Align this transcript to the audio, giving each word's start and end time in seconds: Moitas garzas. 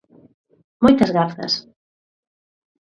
Moitas 0.83 1.11
garzas. 1.17 1.53